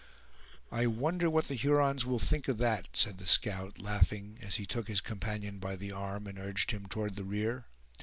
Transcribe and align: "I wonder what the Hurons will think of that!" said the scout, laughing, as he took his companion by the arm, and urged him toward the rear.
"I 0.71 0.87
wonder 0.87 1.29
what 1.29 1.47
the 1.47 1.53
Hurons 1.53 2.07
will 2.07 2.17
think 2.17 2.47
of 2.47 2.57
that!" 2.57 2.87
said 2.93 3.19
the 3.19 3.27
scout, 3.27 3.77
laughing, 3.77 4.39
as 4.41 4.55
he 4.55 4.65
took 4.65 4.87
his 4.87 4.99
companion 4.99 5.59
by 5.59 5.75
the 5.75 5.91
arm, 5.91 6.25
and 6.25 6.39
urged 6.39 6.71
him 6.71 6.87
toward 6.87 7.15
the 7.17 7.23
rear. 7.23 7.67